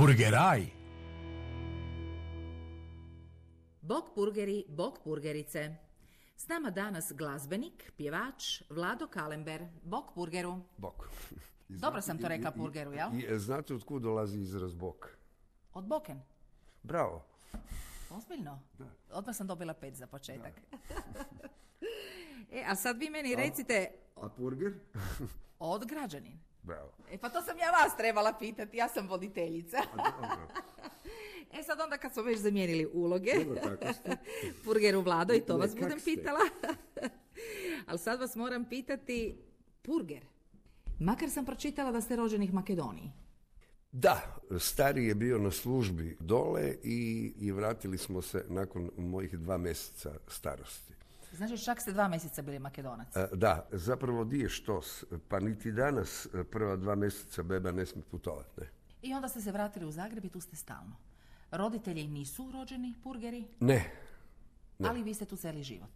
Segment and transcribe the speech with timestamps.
[0.00, 0.66] Purgeraj.
[3.82, 5.76] Bok purgeri, bok purgerice.
[6.36, 9.66] S nama danas glazbenik, pjevač Vlado Kalember.
[9.82, 10.60] Bok purgeru.
[10.76, 11.10] Bok.
[11.68, 13.08] I Dobro sam to rekla i- purgeru, jel?
[13.14, 15.16] I, znate od kud dolazi izraz bok?
[15.72, 16.20] Od boken.
[16.82, 17.24] Bravo.
[18.10, 18.58] Ozbiljno?
[19.12, 20.60] Odmah sam dobila pet za početak.
[22.52, 24.72] e, a sad vi meni recite A purger?
[25.58, 26.38] od građanin.
[26.62, 26.90] Bravo.
[27.10, 29.76] E pa to sam ja vas trebala pitati, ja sam voditeljica.
[31.58, 33.32] e sad onda kad smo već zamijenili uloge.
[34.64, 36.40] Purgeru Vlado i to vas budem pitala.
[37.88, 39.36] Ali sad vas moram pitati,
[39.82, 40.24] Purger,
[40.98, 43.12] makar sam pročitala da ste rođeni u Makedoniji.
[43.92, 49.58] Da, stari je bio na službi dole i, i vratili smo se nakon mojih dva
[49.58, 50.94] mjeseca starosti.
[51.32, 53.16] Znači čak ste dva mjeseca bili Makedonac.
[53.16, 57.86] E, Da, zapravo di je štos, pa niti danas e, prva dva mjeseca beba ne
[57.86, 58.66] smije putovati, ne?
[59.02, 60.96] I onda ste se vratili u Zagreb i tu ste stalno.
[61.50, 63.90] Roditelji nisu rođeni Purgeri, Ne,
[64.88, 65.90] ali vi ste tu cijeli život.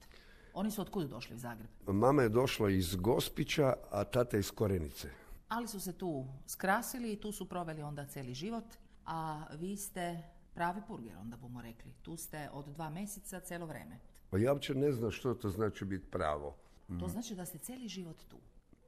[0.55, 1.71] Oni su otkud došli u Zagreb?
[1.87, 5.09] mama je došla iz Gospića, a tata iz Korenice.
[5.49, 8.65] Ali su se tu skrasili i tu su proveli onda cijeli život,
[9.07, 10.23] a vi ste
[10.55, 11.93] pravi Purger, onda bomo rekli.
[12.03, 13.99] Tu ste od dva mjeseca cijelo vrijeme.
[14.35, 16.57] Pa ja uopće ne znam što to znači biti pravo.
[17.01, 18.37] To znači da ste cijeli život tu.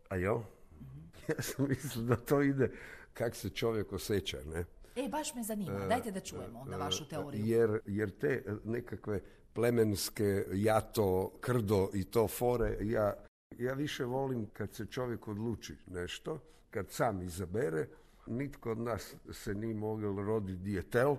[0.08, 0.42] A jo?
[1.28, 2.70] Ja sam mislio da to ide
[3.12, 4.64] kak se čovjek osjeća, ne?
[4.96, 5.86] E, baš me zanima.
[5.86, 7.46] Dajte da čujemo onda vašu teoriju.
[7.46, 9.20] Jer, jer te e, nekakve
[9.52, 13.14] plemenske jato, krdo i to fore, ja,
[13.58, 16.38] ja više volim kad se čovjek odluči nešto,
[16.70, 17.88] kad sam izabere,
[18.26, 21.16] nitko od nas se nije mogao roditi dijetel,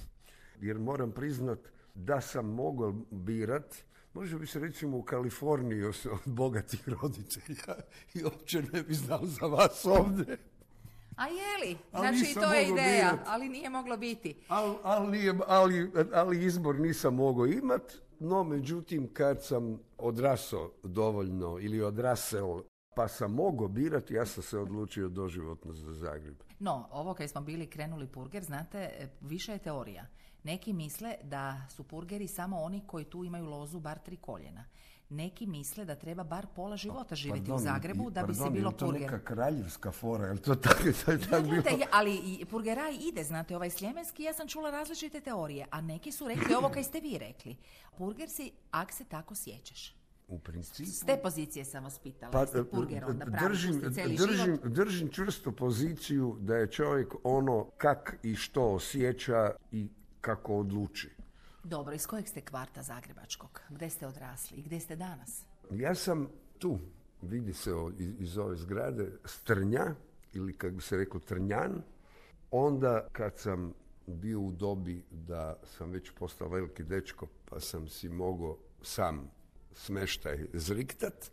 [0.66, 3.74] jer moram priznat da sam mogao birat,
[4.14, 7.74] Može bi se recimo u Kaliforniji od od bogatih roditelja
[8.14, 10.38] i uopće ne bi znao za vas ovdje.
[11.16, 11.76] A je li?
[11.90, 13.26] Znači, to je ideja, birat.
[13.28, 14.36] ali nije moglo biti.
[14.48, 21.58] Ali, ali, nije- ali, ali izbor nisam mogao imat, no međutim kad sam odrasao dovoljno
[21.60, 22.62] ili odrasel
[22.96, 26.36] pa sam mogao birati, ja sam se odlučio doživotno za Zagreb.
[26.58, 30.06] No, ovo kad smo bili krenuli purger, znate, e, više je teorija.
[30.44, 34.64] Neki misle da su purgeri samo oni koji tu imaju lozu bar tri koljena.
[35.10, 39.24] Neki misle da treba bar pola života živjeti u Zagrebu da bi se bilo purger.
[39.24, 40.78] kraljevska fora, je to tako,
[41.30, 46.12] tako je- ali purgeraj ide, znate, ovaj sljemenski, ja sam čula različite teorije, a neki
[46.12, 47.56] su rekli ovo kaj ste vi rekli.
[47.98, 49.96] Purger si, ak se tako sjećaš.
[50.28, 50.90] U principu...
[50.90, 54.60] S te pozicije sam vas pitala, Pa, jeste purger onda držim, cijeli držim, život.
[54.64, 59.88] držim čvrsto poziciju da je čovjek ono kak i što osjeća i
[60.24, 61.10] kako odluči.
[61.64, 63.60] Dobro, iz kojeg ste kvarta Zagrebačkog?
[63.68, 65.42] Gdje ste odrasli i gdje ste danas?
[65.70, 66.78] Ja sam tu,
[67.22, 67.70] vidi se
[68.18, 69.94] iz ove zgrade, Strnja,
[70.32, 71.82] ili kako bi se reklo Trnjan.
[72.50, 73.72] Onda kad sam
[74.06, 79.30] bio u dobi da sam već postao veliki dečko, pa sam si mogao sam
[79.72, 81.30] smeštaj zriktat,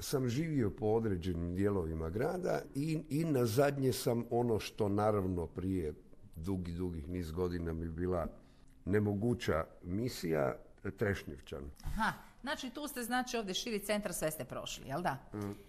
[0.00, 5.94] sam živio po određenim dijelovima grada i, i na zadnje sam ono što naravno prije
[6.36, 8.26] dugi, dugih niz godina mi bila
[8.84, 10.54] nemoguća misija,
[10.90, 11.70] Trešnjevčan.
[11.84, 15.18] Aha, znači tu ste, znači ovdje širi centar, sve ste prošli, jel da?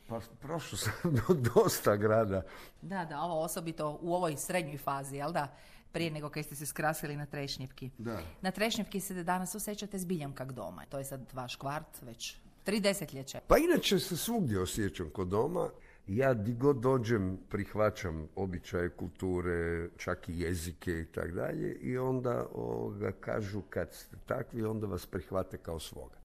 [0.08, 2.42] Pa prošao sam do dosta grada.
[2.82, 5.48] Da, da, ovo osobito u ovoj srednjoj fazi, jel da?
[5.92, 7.90] Prije nego kad ste se skrasili na Trešnjevki.
[7.98, 8.20] Da.
[8.42, 10.86] Na Trešnjevki se danas osjećate zbiljam kak doma.
[10.90, 13.40] To je sad vaš kvart već tri desetljeća.
[13.48, 15.70] Pa inače se svugdje osjećam kod doma.
[16.08, 22.46] Ja di god dođem prihvaćam običaje, kulture, čak i jezike i tak dalje i onda
[22.54, 26.16] ovoga, kažu kad ste takvi onda vas prihvate kao svoga.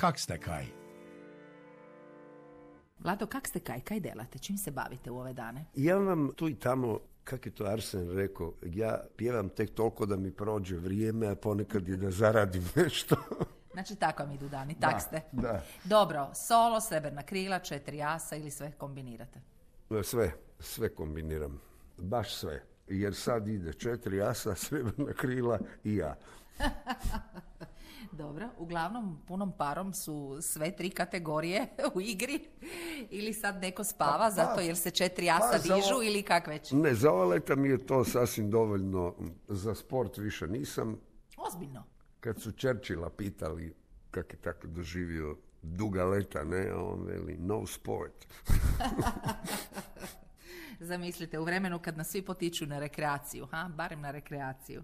[0.00, 0.66] Kak ste kaj?
[2.98, 4.38] Vlado, kak ste kaj, kaj delate?
[4.38, 5.64] Čim se bavite u ove dane?
[5.74, 10.16] Ja vam tu i tamo, kak je to Arsen rekao, ja pjevam tek toliko da
[10.16, 13.16] mi prođe vrijeme, a ponekad i da zaradim nešto.
[13.84, 15.20] Znači tako vam idu dani, tak Da, ste.
[15.32, 15.62] da.
[15.84, 19.40] Dobro, solo, srebrna krila, četiri asa ili sve kombinirate?
[20.02, 21.60] Sve, sve kombiniram.
[21.96, 22.62] Baš sve.
[22.88, 26.16] Jer sad ide četiri asa, srebrna krila i ja.
[28.12, 32.40] Dobro, uglavnom punom parom su sve tri kategorije u igri
[33.10, 36.46] ili sad neko spava Pa, pa, zato jer se četiri asa pa, dižu ili kak
[36.46, 36.72] već?
[36.72, 39.14] Ne, za ova leta mi je to sasvim dovoljno.
[39.48, 41.00] Za sport više nisam.
[41.36, 41.93] Ozbiljno.
[42.24, 43.74] Kad su Churchilla pitali
[44.10, 48.26] kak je tako doživio duga leta, ne, a on veli no sport.
[50.80, 53.70] Zamislite, u vremenu kad nas svi potiču na rekreaciju, ha?
[53.76, 54.82] barem na rekreaciju.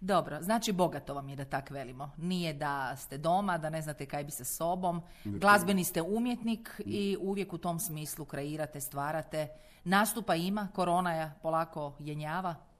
[0.00, 2.10] Dobro, znači bogato vam je da tak velimo.
[2.16, 5.02] Nije da ste doma, da ne znate kaj bi sa sobom.
[5.24, 9.48] Glazbeni ste umjetnik i uvijek u tom smislu kreirate, stvarate.
[9.84, 12.71] Nastupa ima, korona je polako jenjava.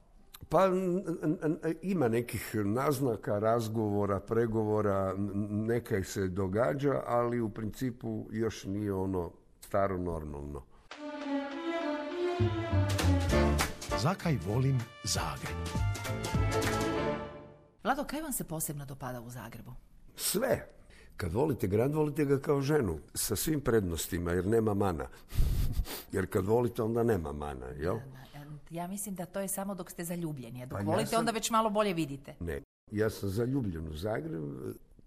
[0.49, 0.67] Pa
[1.81, 5.31] ima nekih naznaka, razgovora, pregovora, n-
[5.65, 9.31] neka se događa, ali u principu još nije ono
[9.61, 10.63] staro normalno.
[13.97, 15.57] Zakaj volim Zagreb?
[17.83, 19.71] Vlado, kaj vam se posebno dopada u Zagrebu?
[20.15, 20.67] Sve.
[21.17, 22.99] Kad volite grad, volite ga kao ženu.
[23.13, 25.07] Sa svim prednostima, jer nema mana.
[26.11, 27.97] jer kad volite, onda nema mana, jel?
[28.73, 31.19] Ja mislim da to je samo dok ste zaljubljeni, a dok Pa ja volite sam-
[31.19, 32.35] onda već malo bolje vidite.
[32.39, 32.61] Ne.
[32.91, 34.43] Ja sam zaljubljen u Zagreb.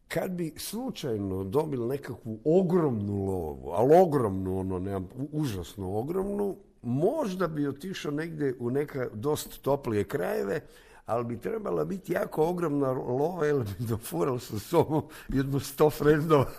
[0.08, 7.68] Kad bi slučajno dobili nekakvu ogromnu lovu, ali ogromnu, ono, nemam, užasno ogromnu, možda bi
[7.68, 10.60] otišao negdje u neka dosta toplije krajeve,
[11.06, 16.50] ali bi trebala biti jako ogromna lova, jer bi dofurao sa sobom jedno sto frendova.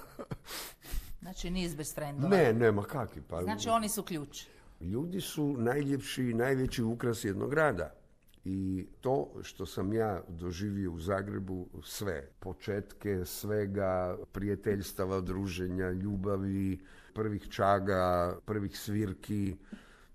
[1.22, 2.30] Znači niz bez frendova.
[2.30, 3.22] ne, nema kakvi.
[3.22, 4.46] Pa, Znači oni su ključ.
[4.82, 7.94] Ljudi su najljepši i najveći ukras jednog grada.
[8.46, 16.80] I to što sam ja doživio u Zagrebu, sve, početke svega, prijateljstava, druženja, ljubavi,
[17.14, 19.56] prvih čaga, prvih svirki,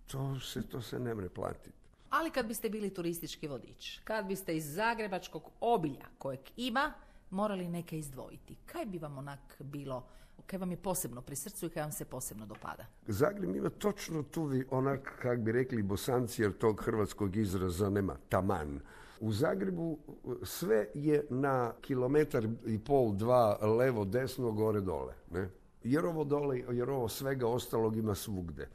[0.07, 1.71] to se, to se ne mre platiti.
[2.11, 6.93] Ali kad biste bili turistički vodič, kad biste iz zagrebačkog obilja kojeg ima,
[7.31, 10.07] morali neke izdvojiti, kaj bi vam onak bilo,
[10.53, 12.87] kaj vam je posebno pri srcu i kaj vam se posebno dopada?
[13.07, 18.81] Zagreb ima točno tu, onak, kak bi rekli bosanci, jer tog hrvatskog izraza nema, taman.
[19.21, 25.15] U Zagrebu uh, sve je na kilometar i pol, dva, levo, desno, gore, dole.
[25.31, 25.49] Ne?
[25.85, 28.69] Jer ovo dole, jer ovo svega ostalog ima svugde.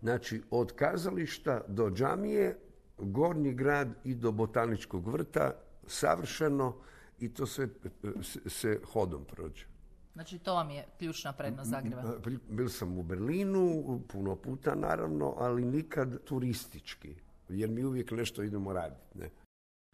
[0.00, 2.58] Znači, od kazališta do džamije,
[2.98, 5.52] gornji grad i do botaničkog vrta,
[5.86, 6.76] savršeno
[7.18, 9.69] i to sve uh, se, se hodom prođe.
[10.14, 12.02] Znači to vam je ključna prednost Zagreba.
[12.48, 17.14] Bil- sam u Berlinu puno puta naravno, ali nikad turistički,
[17.48, 19.18] jer mi uvijek nešto idemo raditi.
[19.18, 19.30] Ne?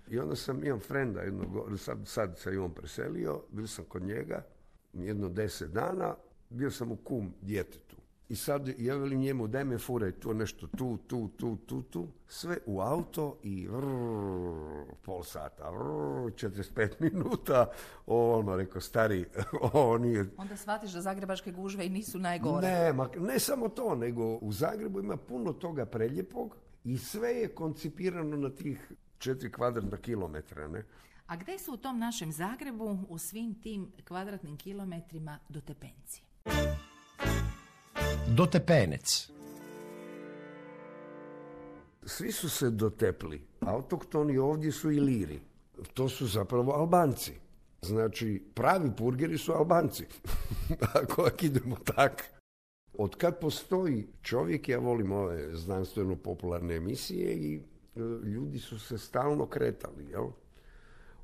[0.09, 4.03] I onda sam, imam frenda, jednog, sad, sad se i on preselio, bil sam kod
[4.03, 4.47] njega
[4.93, 6.15] jedno deset dana,
[6.51, 7.96] bio sam u kum djetetu.
[8.29, 12.09] I sad ja velim njemu, daj me furaj tu nešto, tu, tu, tu, tu, tu,
[12.29, 17.67] sve u auto i vrrr, pol sata, vrrr, 45 minuta,
[18.07, 19.25] ono, rekao, stari,
[19.73, 22.67] ovo nije, Onda shvatiš da zagrebačke gužve i nisu najgore.
[22.69, 27.49] ne, ma, ne samo to, nego u Zagrebu ima puno toga preljepog i sve je
[27.49, 30.85] koncipirano na tih četiri kvadratna kilometra, ne?
[31.27, 36.23] A gdje su u tom našem Zagrebu u svim tim kvadratnim kilometrima dotepenci?
[38.35, 39.31] Dotepenec.
[42.05, 43.43] Svi su se dotepli.
[43.61, 45.41] Autoktoni ovdje su i liri.
[45.95, 47.33] To su zapravo Albanci.
[47.83, 50.05] Znači, pravi purgeri su Albanci.
[51.03, 52.25] Ako idemo tak.
[52.99, 57.61] Od kad postoji čovjek, ja volim ove znanstveno-popularne emisije i e,
[58.25, 60.27] ljudi su se stalno kretali, jel?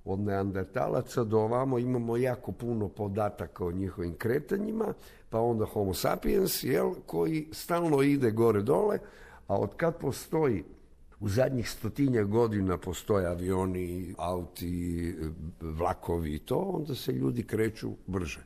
[0.05, 4.95] Od neandertalaca do ovamo imamo jako puno podataka o njihovim kretanjima,
[5.31, 8.99] pa onda homo sapiens, jel, koji stalno ide gore-dole,
[9.47, 10.65] a od kad postoji
[11.21, 15.15] u zadnjih stotinja godina postoje avioni, auti,
[15.61, 18.45] vlakovi i to, onda se ljudi kreću brže.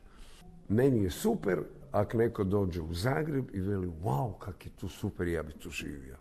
[0.69, 5.29] Meni je super ako neko dođe u Zagreb i veli, wow, kak je tu super,
[5.29, 6.17] ja bi tu živio.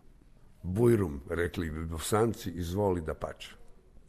[0.64, 3.56] Bujrum, rekli bi bosanci, izvoli da pače.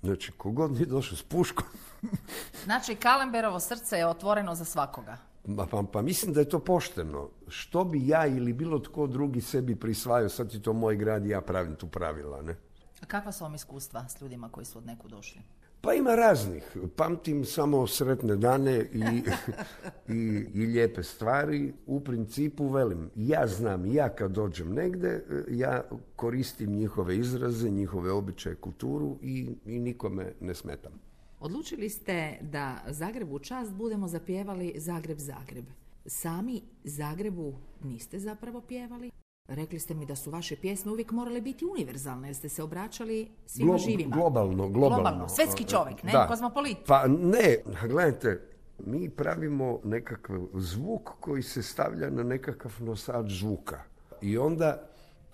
[0.02, 1.66] Znači, kogod nije došao s puškom,
[2.64, 5.16] Znači, Kalemberovo srce je otvoreno za svakoga.
[5.44, 7.28] ma, pa, pa mislim da je to pošteno.
[7.48, 11.28] Što bi ja ili bilo tko drugi sebi prisvajao, sad je to moj grad i
[11.28, 12.56] ja pravim tu pravila, ne?
[13.02, 15.40] A kakva su vam iskustva s ljudima koji su od neku došli?
[15.80, 16.76] Pa ima raznih.
[16.97, 19.23] Pamtim samo sretne dane i,
[20.14, 21.73] i, i lijepe stvari.
[21.87, 25.85] U principu, velim, ja znam, ja kad dođem negde, ja
[26.16, 30.92] koristim njihove izraze, njihove običaje, kulturu i, i nikome ne smetam.
[31.40, 35.64] Odlučili ste da Zagrebu u čast budemo zapjevali Zagreb, Zagreb.
[36.06, 37.54] Sami Zagrebu
[37.85, 39.11] niste zapravo pjevali?
[39.48, 43.28] Rekli ste mi da su vaše pjesme uvijek morale biti univerzalne, jer ste se obraćali
[43.46, 44.16] svima Glo- živima.
[44.16, 44.96] Globalno, globalno.
[44.96, 46.12] Globalno, svetski čovjek, ne?
[46.12, 46.26] Da.
[46.28, 46.76] Kozmopolit.
[46.86, 47.56] Pa ne,
[47.88, 48.48] gledajte,
[48.78, 53.82] mi pravimo nekakav zvuk koji se stavlja na nekakav nosač zvuka.
[54.22, 54.88] I onda,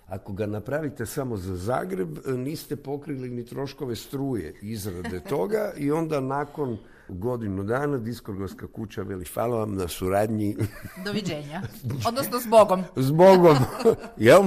[0.07, 6.19] ako ga napravite samo za Zagreb, niste pokrili ni troškove struje izrade toga i onda
[6.19, 10.57] nakon godinu dana diskografska kuća veli hvala vam na suradnji
[11.05, 11.61] Doviđenja.
[12.07, 12.83] Odnosno s Bogom.
[12.95, 13.57] s Bogom.
[14.17, 14.43] Jel?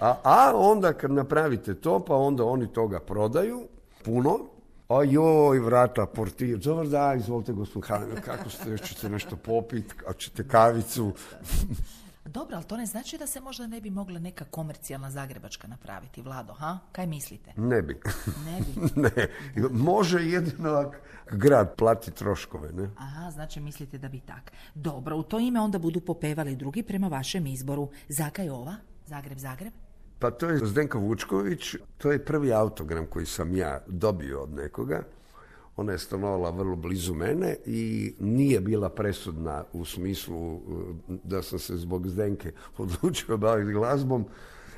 [0.00, 3.68] A, a onda kad napravite to, pa onda oni toga prodaju,
[4.04, 4.38] puno,
[4.88, 10.48] a joj, vrata, portir, dobar da, izvolite gospodin kako ste, ćete nešto popit, a ćete
[10.48, 11.12] kavicu.
[12.32, 16.22] Dobro, ali to ne znači da se možda ne bi mogla neka komercijalna zagrebačka napraviti,
[16.22, 16.78] Vlado, ha?
[16.92, 17.52] Kaj mislite?
[17.56, 18.00] Ne bi.
[18.46, 18.80] Ne bi.
[19.02, 19.28] ne.
[19.70, 20.94] Može jedino ako
[21.30, 22.90] grad plati troškove, ne?
[22.96, 24.52] Aha, znači mislite da bi tak.
[24.74, 27.90] Dobro, u to ime onda budu popevali drugi prema vašem izboru.
[28.08, 28.76] Zakaj ova?
[29.06, 29.72] Zagreb, Zagreb?
[30.18, 35.02] Pa to je Zdenka Vučković, to je prvi autogram koji sam ja dobio od nekoga.
[35.76, 40.60] Ona je stanovala vrlo blizu mene i nije bila presudna u smislu uh,
[41.24, 44.24] da sam se zbog Zdenke odlučio baviti glazbom.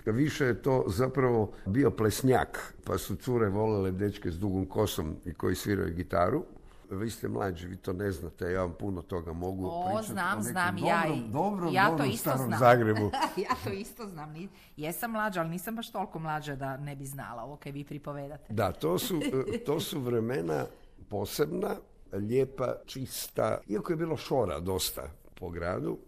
[0.07, 5.35] Više je to zapravo bio plesnjak, pa su cure volele dečke s dugom kosom i
[5.35, 6.45] koji sviraju gitaru.
[6.91, 10.39] Vi ste mlađi, vi to ne znate, ja vam puno toga mogu O, pričati znam,
[10.39, 12.59] o znam, dobrom, ja i- dobrom, ja to isto starom znam.
[12.59, 13.11] Zagrebu.
[13.45, 14.35] ja to isto znam.
[14.77, 18.53] Jesam mlađa, ali nisam baš toliko mlađa da ne bi znala ovo kaj vi pripovedate.
[18.53, 19.21] Da, to su,
[19.55, 20.67] e, to su vremena
[21.15, 21.77] posebna,
[22.13, 25.03] lijepa, čista, iako je bilo šora dosta
[25.35, 25.99] po gradu,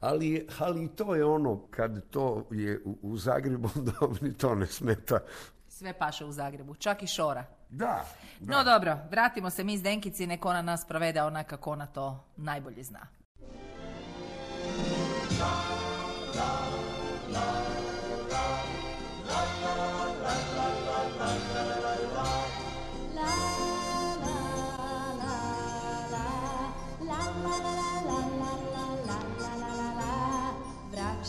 [0.00, 4.54] ali, ali i to je ono, kad to je u, u Zagrebu, da ni to
[4.54, 5.18] ne smeta.
[5.68, 7.44] Sve paše u Zagrebu, čak i šora.
[7.70, 8.06] Da,
[8.40, 12.24] No dobro, vratimo se mi s Denkici, nek ona nas provede onak kako ona to
[12.36, 13.06] najbolje zna.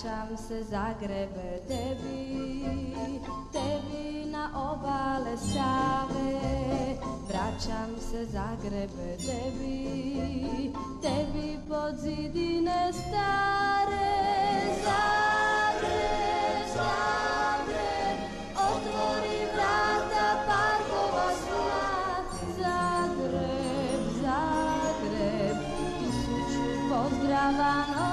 [0.05, 2.63] Vraćam se Zagrebe tebi,
[3.51, 6.41] tebi na obale Save.
[7.27, 14.15] Vraćam se Zagrebe tebi, tebi pod zidine stare.
[14.83, 18.17] Zagreb, Zagreb,
[18.55, 22.23] otvori vrata parkova sva.
[22.57, 25.57] Zagreb, Zagreb,
[25.99, 28.04] tisuću pozdrava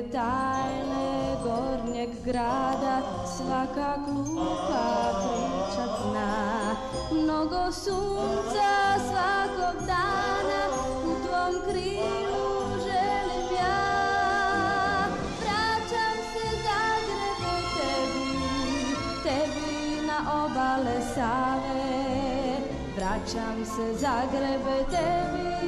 [0.00, 3.02] Tajne gornjeg grada,
[3.36, 6.76] svaka klupa priča zna.
[7.12, 8.72] Mnogo sunca
[9.10, 10.62] svakog dana
[11.04, 12.48] u tvom krilu
[12.84, 13.76] želim ja.
[15.40, 18.32] Vraćam se Zagrebe tebi,
[19.22, 22.56] tebi na obale Save.
[22.96, 25.59] Vraćam se Zagrebe tebi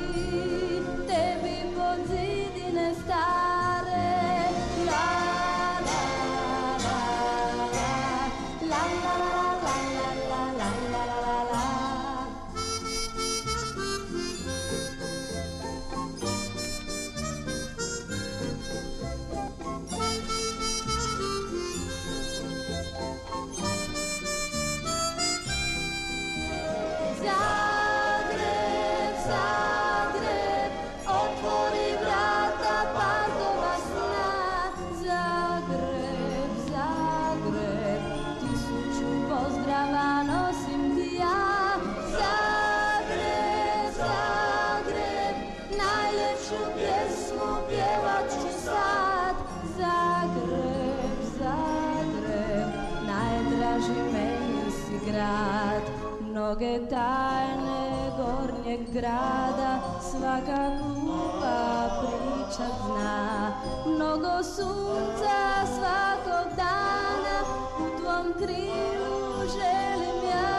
[56.93, 59.73] tajne gornjeg grada
[60.11, 61.61] svaka kupa
[62.01, 63.53] priča zna.
[63.87, 65.41] Mnogo sunca
[65.77, 67.39] svakog dana
[67.79, 70.53] u tvom krilu želim ja.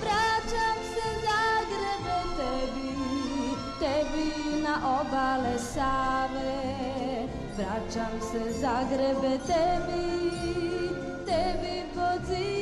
[0.00, 2.92] Vraćam se Zagrebe tebi,
[3.80, 6.62] tebi na obale Save.
[7.56, 10.30] Vraćam se Zagrebe tebi,
[11.26, 12.55] tebi pod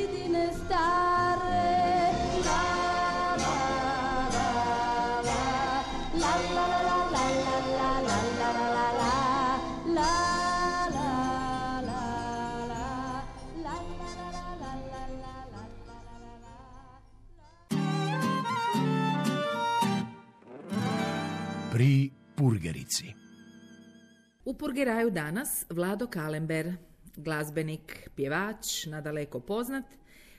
[24.45, 26.73] U Purgeraju danas Vlado Kalember,
[27.15, 29.85] glazbenik, pjevač, nadaleko poznat,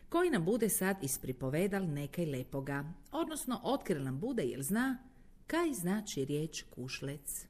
[0.08, 4.98] koji nam bude sad ispripovedal nekaj lepoga, odnosno otkril nam bude jer zna
[5.46, 7.46] kaj znači riječ kušlec.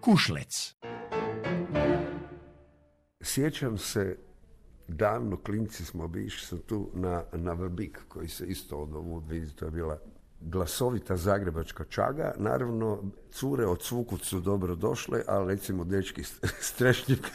[0.00, 0.74] Kušlec.
[3.22, 4.18] Sjećam se,
[4.88, 9.18] davno klinci smo bi išli sam tu na, na Vrbik, koji se isto od ovu
[9.18, 9.98] vidi, to je bila
[10.40, 12.34] glasovita zagrebačka čaga.
[12.38, 13.02] Naravno,
[13.32, 16.22] cure od svukut su dobro došle, ali recimo dečki
[16.70, 17.26] Strešnjik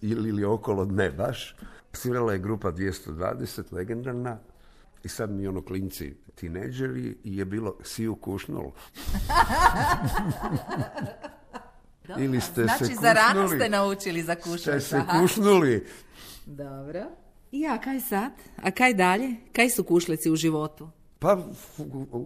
[0.00, 1.56] ili, ili okolo ne baš.
[1.92, 4.38] Svirala je grupa 220, legendarna,
[5.04, 8.70] i sad mi ono klinci tineđeri je bilo siju kušnul.
[12.18, 13.60] Ili ste znači, se za rano kušnuli.
[13.60, 14.84] ste naučili za Ste kušlec.
[14.84, 15.20] se aha.
[15.20, 15.86] kušnuli.
[16.46, 17.04] Dobro.
[17.52, 18.32] Ja, kaj sad?
[18.62, 19.36] A kaj dalje?
[19.52, 20.90] Kaj su kušleci u životu?
[21.20, 21.38] Pa,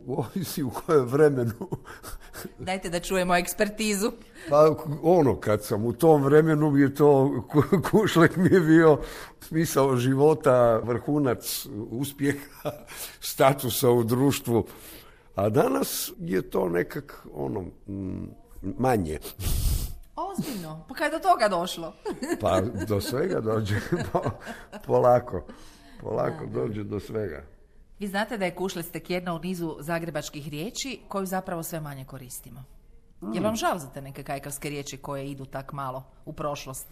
[0.08, 1.52] ovisi u kojem vremenu.
[2.58, 4.12] Dajte da čujemo ekspertizu.
[4.50, 4.70] Pa
[5.02, 8.98] ono, kad sam u tom vremenu mi je to, ku- kušlek mi je bio
[9.40, 12.70] smisao života, vrhunac uspjeha,
[13.22, 14.66] statusa u društvu.
[15.34, 17.64] A danas je to nekak ono,
[18.78, 19.18] manje.
[20.30, 20.84] Ozbiljno?
[20.88, 21.92] Pa kaj je do toga došlo?
[22.40, 23.76] Pa do svega dođe
[24.12, 24.30] po-
[24.86, 25.44] polako.
[26.00, 27.42] Polako dođe do svega.
[28.02, 32.04] Vi znate da je kušlec tek jedna u nizu zagrebačkih riječi koju zapravo sve manje
[32.04, 32.64] koristimo.
[33.20, 36.86] Je li vam žal za te neke kajkavske riječi koje idu tak malo u prošlost,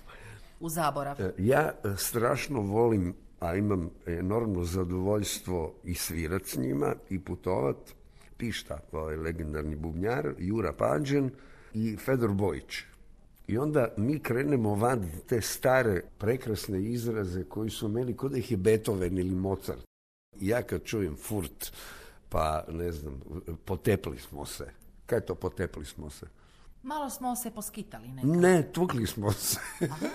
[0.61, 1.21] u zaborav?
[1.21, 7.77] E, Ja e, strašno volim, a imam enormno zadovoljstvo i svirat s njima i putovat.
[8.37, 11.31] Pišta, ovaj legendarni bubnjar, Jura Panđen
[11.75, 12.79] i Fedor Bojić.
[13.47, 18.57] I onda mi krenemo van te stare, prekrasne izraze koji su meni kod ih je
[18.57, 19.90] Beethoven ili Mozart.
[20.33, 21.73] Ja kad čujem furt,
[22.29, 23.21] pa ne znam,
[23.65, 24.71] potepli smo se.
[25.07, 26.27] Kaj je to potepli smo se?
[26.83, 28.27] Malo smo se poskitali nekako.
[28.29, 29.59] Ne, tukli smo se.
[29.83, 30.07] Aha,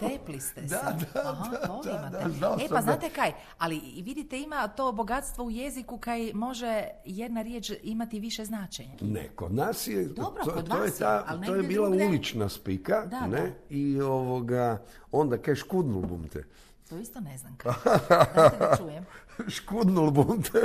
[0.00, 0.74] tepli ste se.
[0.74, 2.16] Da, da, Aha, da, to da, imate.
[2.18, 6.32] da, znao e pa da- znate kaj, ali vidite ima to bogatstvo u jeziku kaj
[6.34, 8.94] može jedna riječ imati više značenja.
[9.00, 11.62] Ne, kod nas je, Dobro, to, kod to je, vas je, ta, ali to je
[11.62, 13.52] bila ulična spika, Da, ne, da.
[13.70, 16.44] i ovoga, onda kaj škudnul bumte.
[16.88, 17.72] To isto ne znam kaj.
[18.34, 19.04] Dajte da čujem.
[19.48, 20.60] škudnul bumte,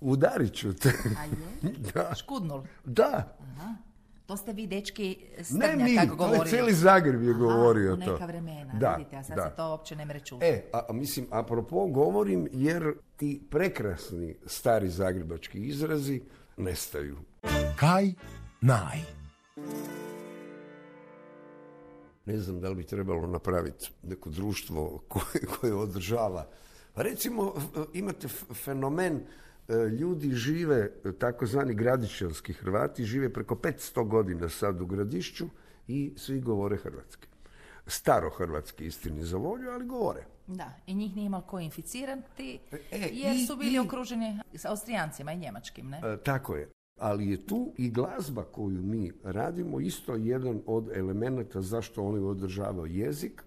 [0.00, 0.88] udarit ću te.
[1.18, 1.72] A je?
[1.94, 2.62] da, Škudnul.
[2.84, 3.36] da,
[4.26, 5.16] To ste vi dečki
[5.50, 6.38] ne mi, kako to govorili.
[6.40, 8.12] je cijeli Zagreb je Aha, govorio u to.
[8.12, 9.42] neka vremena, Da, vidite, a sad da.
[9.42, 10.44] se to uopće ne mre čuti.
[10.44, 12.84] E, a, a mislim, apropo govorim jer
[13.16, 16.22] ti prekrasni stari zagrebački izrazi
[16.56, 17.16] nestaju.
[17.76, 18.12] Kaj
[18.60, 18.98] naj.
[22.28, 26.48] Ne znam da li bi trebalo napraviti neko društvo koje, koje održava.
[26.94, 27.54] Pa recimo
[27.94, 29.20] imate fenomen
[29.68, 35.46] e, ljudi žive, e, takozvani gradišćanski Hrvati, žive preko 500 godina sad u gradišću
[35.88, 37.28] i svi govore hrvatski.
[37.86, 40.24] Staro hrvatski istini za volju, ali govore.
[40.46, 42.78] Da, i njih nije imalo ko inficirati, E,
[43.12, 45.98] jer i- su bili i- okruženi s Austrijancima i Njemačkim, ne?
[45.98, 46.68] E, tako je.
[46.98, 52.94] Ali je tu i glazba koju mi radimo isto jedan od elemenata zašto oni održavaju
[52.96, 53.42] jezik,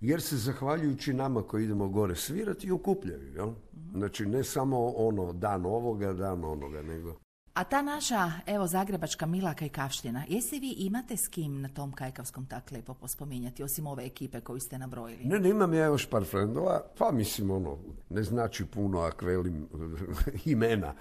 [0.00, 3.32] jer se zahvaljujući nama koji idemo gore svirati i okupljaju.
[3.34, 3.52] Jel?
[3.92, 7.14] Znači ne samo ono dan ovoga, dan onoga, nego...
[7.54, 12.46] A ta naša, evo, zagrebačka Mila Kajkavština, jesi vi imate s kim na tom kajkavskom
[12.46, 15.24] tak lepo pospominjati, osim ove ekipe koju ste nabrojili?
[15.24, 17.78] Ne, ne, imam ja još par frendova, pa mislim ono,
[18.10, 19.68] ne znači puno ako velim
[20.44, 20.94] imena.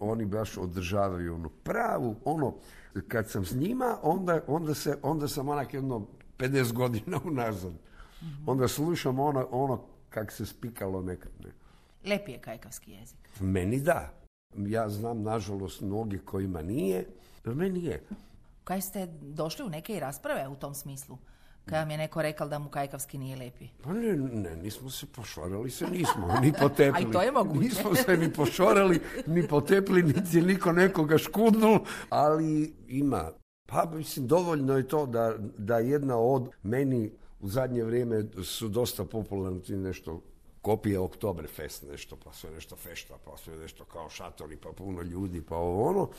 [0.00, 2.54] Oni baš održavaju onu pravu, ono,
[3.08, 6.06] kad sam s njima, onda, onda, se, onda sam onak jedno
[6.38, 7.72] 50 godina unazad.
[8.46, 11.32] Onda slušam ono, ono kak se spikalo nekad.
[11.44, 11.50] Ne.
[12.10, 13.18] Lepi je kajkavski jezik.
[13.40, 14.12] Meni da.
[14.56, 17.06] Ja znam, nažalost, mnogi kojima nije,
[17.44, 18.02] meni je.
[18.64, 21.18] Kaj ste došli u neke rasprave u tom smislu?
[21.64, 23.68] Kaj vam je neko rekao da mu kajkavski nije lepi?
[23.82, 26.96] Pa ne, ne, nismo se pošorali se, nismo, ni potepili.
[27.06, 27.60] A i to je moguće.
[27.60, 33.30] Nismo se ni pošorali, ni potepili, niti je niko nekoga škudnul, ali ima.
[33.66, 39.04] Pa mislim, dovoljno je to da, da jedna od meni u zadnje vrijeme su dosta
[39.04, 40.22] popularni ti nešto
[40.62, 45.42] kopije Oktoberfest nešto, pa sve nešto fešta, pa sve nešto kao šatori, pa puno ljudi,
[45.42, 46.10] pa ovo ono.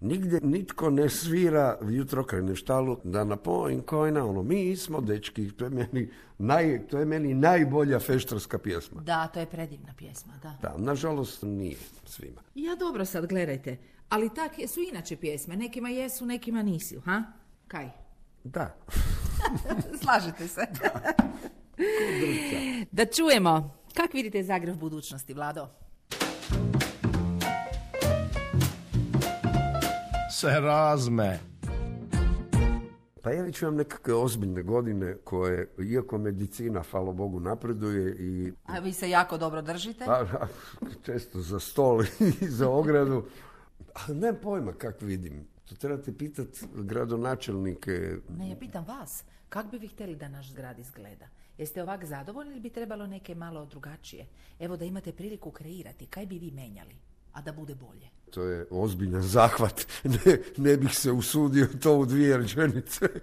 [0.00, 5.50] Nigdje nitko ne svira jutro krenem štalu da na poin kojna, ono, mi smo dečki,
[5.50, 9.00] to je meni, naj, to je meni najbolja feštarska pjesma.
[9.00, 10.58] Da, to je predivna pjesma, da.
[10.62, 12.40] Da, nažalost nije svima.
[12.54, 13.76] Ja dobro sad, gledajte.
[14.08, 15.56] Ali tak su inače pjesme.
[15.56, 17.22] Nekima jesu, nekima nisu, ha?
[17.68, 17.90] Kaj?
[18.44, 18.76] Da.
[20.02, 20.60] Slažete se.
[22.92, 23.76] da čujemo.
[23.96, 25.68] Kak vidite Zagreb budućnosti, Vlado?
[30.30, 31.38] se razme.
[33.22, 38.78] Pa ja već imam nekakve ozbiljne godine koje, iako medicina, hvala Bogu, napreduje i A
[38.78, 40.04] vi se jako dobro držite.
[40.06, 40.26] pa,
[41.02, 42.02] često za stol
[42.42, 43.24] i za ogradu,
[43.94, 45.46] a ne pojma kak vidim.
[45.68, 48.16] To trebate pitati gradonačelnike.
[48.38, 51.28] Ne, ja pitam vas, kako bi vi htjeli da naš zgrad izgleda?
[51.58, 54.26] Jeste ovak zadovoljni ili bi trebalo neke malo drugačije?
[54.60, 56.96] Evo da imate priliku kreirati, kaj bi vi menjali,
[57.32, 58.08] a da bude bolje?
[58.30, 59.86] To je ozbiljan zahvat.
[60.04, 63.08] Ne, ne bih se usudio to u dvije rečenice.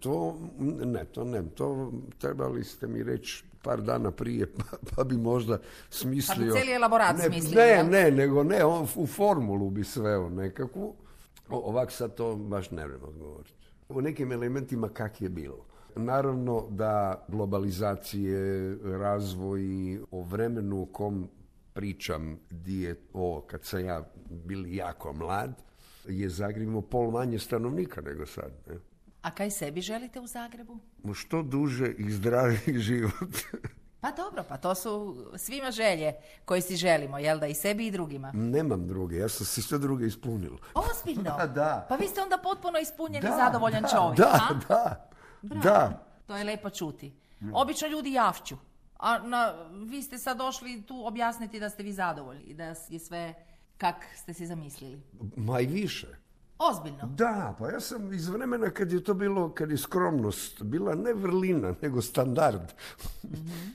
[0.00, 0.38] To,
[0.84, 1.42] ne, to ne.
[1.54, 5.58] To trebali ste mi reći par dana prije, pa, pa bi možda
[5.90, 6.52] smislio...
[6.54, 10.94] Pa cijeli elaborat ne, smislio, Ne, ne, nego ne, on, u formulu bi sveo nekakvu.
[11.48, 13.59] O, ovak sad to baš ne vrem odgovoriti.
[13.90, 15.66] U nekim elementima kak je bilo.
[15.96, 19.62] Naravno da globalizacije, razvoj,
[20.10, 21.28] o vremenu u kom
[21.72, 25.62] pričam di je o, kad sam ja bili jako mlad,
[26.08, 28.52] je Zagreb imao pol manje stanovnika nego sad.
[28.68, 28.74] Ne?
[29.22, 30.78] A kaj sebi želite u Zagrebu?
[31.14, 33.34] Što duže i zdraviji život.
[34.00, 37.90] Pa dobro, pa to su svima želje koje si želimo, jel da i sebi i
[37.90, 38.32] drugima.
[38.34, 40.52] Nemam druge, ja sam si sve druge ispunil.
[40.74, 41.22] Ozbiljno?
[41.38, 41.86] Da, da.
[41.88, 44.54] Pa vi ste onda potpuno ispunjeni, Da, zadovoljan da, čovjek, Da, a?
[44.68, 45.08] da,
[45.42, 45.62] Bravo.
[45.62, 46.04] da.
[46.26, 47.12] To je lepo čuti.
[47.52, 48.56] Obično ljudi javču.
[48.98, 52.98] A na, vi ste sad došli tu objasniti da ste vi zadovoljni i da je
[52.98, 53.34] sve
[53.78, 55.02] kak ste si zamislili.
[55.36, 56.06] Ma i više.
[56.62, 57.14] Ozbiljno.
[57.16, 61.14] Da, pa ja sam iz vremena kad je to bilo, kad je skromnost bila ne
[61.14, 62.72] vrlina, nego standard.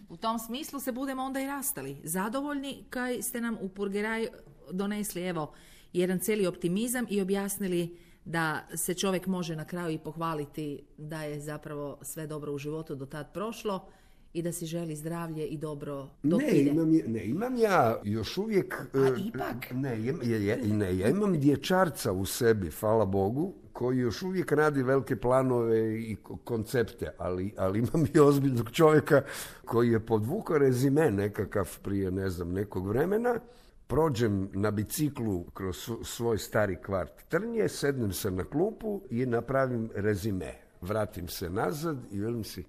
[0.09, 2.01] U tom smislu se budemo onda i rastali.
[2.03, 4.27] Zadovoljni kaj ste nam u Purgeraj
[4.71, 5.53] donesli, evo,
[5.93, 11.39] jedan cijeli optimizam i objasnili da se čovjek može na kraju i pohvaliti da je
[11.39, 13.89] zapravo sve dobro u životu do tad prošlo
[14.35, 16.71] i da si želi zdravlje i dobro dok Ne ide.
[16.71, 18.73] imam, ne, imam ja još uvijek...
[18.93, 19.71] A e, ipak?
[19.71, 25.15] Ne, je- ne, ja imam dječarca u sebi, hvala Bogu, koji još uvijek radi velike
[25.15, 29.21] planove i ko- koncepte, ali, ali imam i ozbiljnog čovjeka
[29.65, 33.39] koji je podvukao rezime nekakav prije, ne znam, nekog vremena,
[33.87, 40.53] prođem na biciklu kroz svoj stari kvart Trnje, sednem se na klupu i napravim rezime.
[40.81, 42.63] Vratim se nazad i velim si,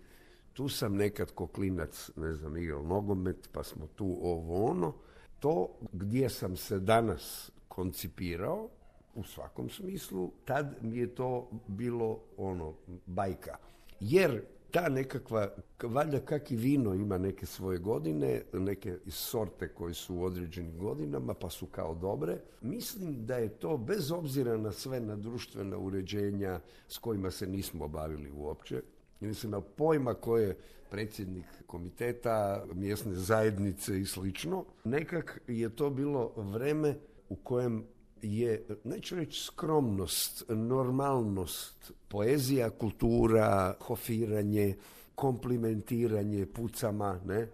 [0.56, 4.94] tu sam nekad ko klinac, ne znam, igrao nogomet, pa smo tu ovo ono.
[5.38, 8.68] To gdje sam se danas koncipirao,
[9.14, 12.74] u svakom smislu, tad mi je to bilo ono,
[13.06, 13.56] bajka.
[14.00, 15.48] Jer ta nekakva,
[15.82, 21.34] valjda kak i vino ima neke svoje godine, neke sorte koje su u određenim godinama,
[21.34, 22.38] pa su kao dobre.
[22.60, 27.88] Mislim da je to, bez obzira na sve na društvena uređenja s kojima se nismo
[27.88, 28.82] bavili uopće,
[29.20, 30.56] nisam imao pojma ko je
[30.90, 34.64] predsjednik komiteta, mjesne zajednice i slično.
[34.84, 36.96] Nekak je to bilo vreme
[37.28, 37.86] u kojem
[38.22, 44.76] je, neću reći skromnost, normalnost, poezija, kultura, hofiranje,
[45.14, 47.48] komplimentiranje pucama, ne, e,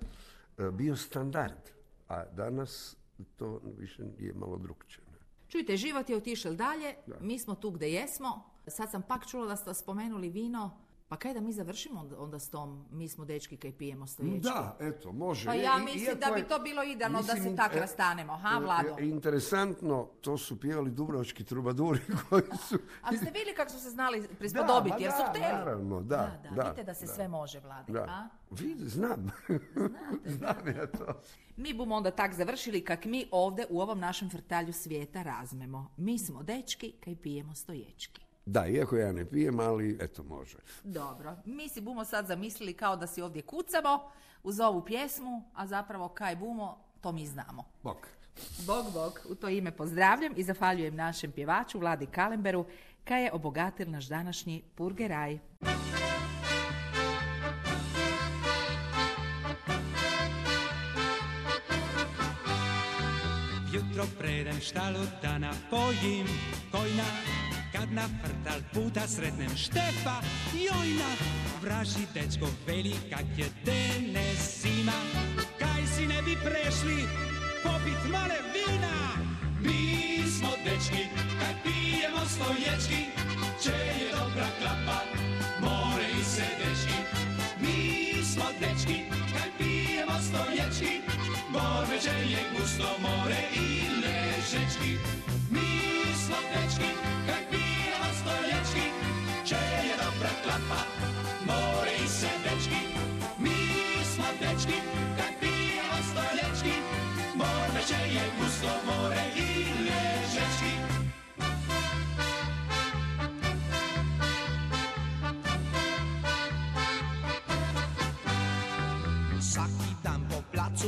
[0.72, 1.70] bio standard.
[2.08, 2.96] A danas
[3.36, 5.04] to više je malo drugčije.
[5.12, 5.18] ne.
[5.48, 8.42] Čujte, život je otišao dalje, mi smo tu gdje jesmo.
[8.66, 10.78] Sad sam pak čula da ste spomenuli vino,
[11.12, 14.40] pa kaj da mi završimo onda, s tom, mi smo dečki kaj pijemo stojeći.
[14.40, 15.46] Da, eto, može.
[15.46, 18.56] Pa ja mislim iako da bi to bilo idealno da se tak e, rastanemo, ha,
[18.56, 18.96] e, Vlado?
[18.98, 22.78] e, Interesantno, to su pjevali dubrovački trubaduri koji su...
[23.02, 25.52] Ali ste vidjeli kako su se znali prispodobiti, jer su da, htjeli.
[25.52, 28.02] naravno, da, da, da, da, vidite da se sve može, Vlade, Da.
[28.02, 28.28] a?
[28.50, 29.30] Vidi, znam.
[30.36, 31.20] znam ja to.
[31.56, 35.90] Mi bumo onda tak završili kak mi ovdje u ovom našem vrtalju svijeta razmemo.
[35.96, 38.31] Mi smo dečki kaj pijemo stoječki.
[38.46, 40.58] Da, iako ja ne pijem, ali eto može.
[40.84, 44.10] Dobro, mi si bumo sad zamislili kao da si ovdje kucamo
[44.42, 47.64] uz ovu pjesmu, a zapravo kaj bumo, to mi znamo.
[47.82, 48.08] Bok.
[48.66, 52.64] Bog, bog, u to ime pozdravljam i zahvaljujem našem pjevaču Vladi Kalemberu,
[53.04, 55.38] kaj je obogatil naš današnji purgeraj.
[63.72, 66.26] Jutro predem štalu da napojim
[66.70, 67.04] kojna
[67.72, 70.20] Kad na frtal puta sretnem Štefa
[70.52, 71.10] jojna
[71.62, 74.98] Vraži dečko veli kak je denes zima
[75.58, 77.08] Kaj si ne bi prešli
[77.62, 78.96] popit male vina.
[79.60, 81.08] Mi smo dečki
[81.40, 83.00] kaj pijemo stoječki
[83.62, 84.11] Če je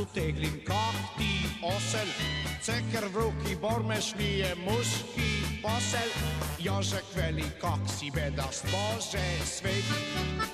[0.05, 1.31] uteglim kahti
[1.65, 2.09] osel,
[2.61, 5.29] cekervruki vormes viie muski
[5.63, 6.13] posel.
[6.59, 10.01] Jožek veli kaksi vedast Bože sveti,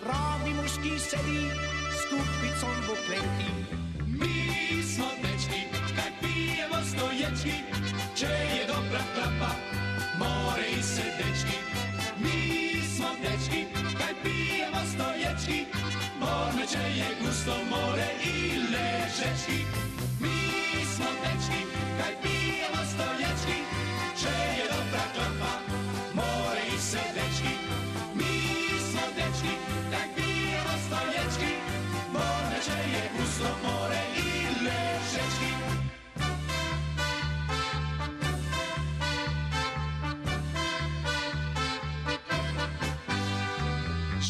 [0.08, 1.46] raavimuski sedi,
[2.04, 3.81] skupits on bukleti.
[19.22, 19.66] poprzeczki,
[20.22, 21.60] mi smoteczki,
[21.98, 23.58] kaj pijemo stojeczki,
[24.22, 25.54] če je dobra klopa,
[26.14, 27.54] mojej srdeczki.
[28.16, 28.34] Mi
[28.92, 29.54] smoteczki,
[29.92, 31.52] kaj pijemo stojeczki,
[32.14, 34.30] morne, że je pusto more i
[34.66, 35.52] leżeczki.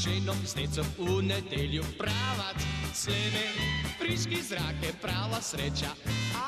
[0.01, 2.59] Še eno pisnico v nedeljo pravat,
[2.93, 5.91] sleme Friški zrake prava sreća.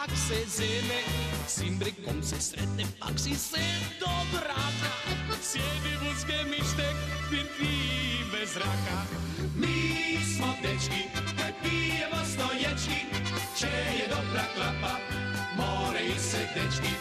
[0.04, 1.00] Ak se zeme
[1.48, 3.64] S imbrikom se sretne Pak si se
[4.00, 4.94] dobrača
[5.42, 6.96] Sjedi vuske mištek
[7.30, 7.74] Pir pi
[8.32, 8.98] bez zraka
[9.56, 11.04] Mi smo dečki,
[11.38, 13.00] kaj pijemo stoječki,
[13.60, 14.98] če je dobra klapa,
[15.58, 16.94] more i se dečki.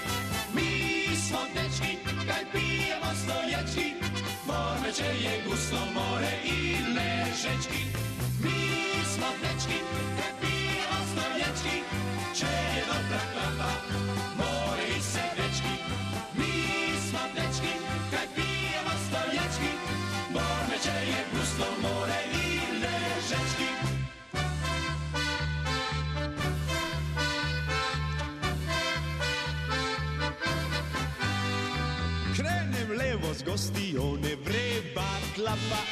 [35.52, 35.82] Vreba klapa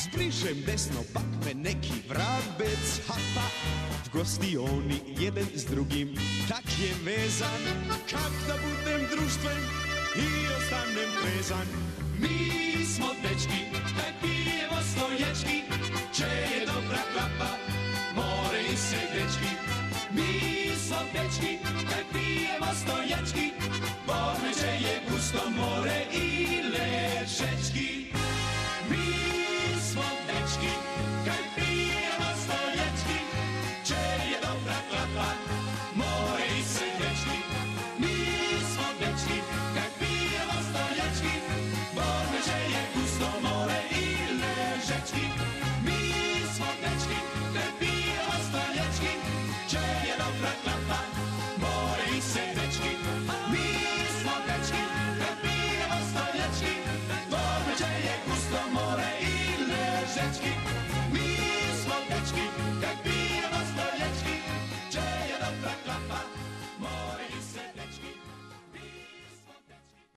[0.00, 3.46] Zbrišem desno, pak me neki vrabec hapa.
[4.04, 6.16] V gostioni jeden s drugim
[6.48, 7.62] tak je vezan.
[8.08, 9.60] Kak da budem društven
[10.16, 11.66] i ostanem trezan.
[12.18, 15.56] Mi smo dečki, kaj pijemo stoječki,
[16.12, 17.50] če je dobra klapa,
[18.16, 19.52] more i se dečki.
[20.16, 21.58] Mi smo dečki,
[21.90, 23.52] kaj pijemo stoječki,
[24.06, 25.89] borme če je gusto more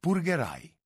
[0.03, 0.72] klapa,